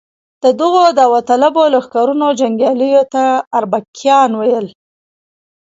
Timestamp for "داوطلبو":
0.99-1.63